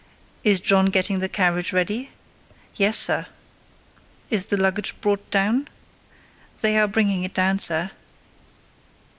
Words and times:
"Is 0.43 0.59
John 0.59 0.87
getting 0.87 1.19
the 1.19 1.29
carriage 1.29 1.71
ready?" 1.71 2.09
"Yes, 2.73 2.97
sir." 2.97 3.27
"Is 4.31 4.47
the 4.47 4.57
luggage 4.57 4.99
brought 4.99 5.29
down?" 5.29 5.67
"They 6.61 6.75
are 6.79 6.87
bringing 6.87 7.23
it 7.23 7.35
down, 7.35 7.59
sir." 7.59 7.91